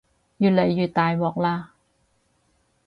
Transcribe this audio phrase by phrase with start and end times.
[0.39, 1.65] 越嚟越大鑊喇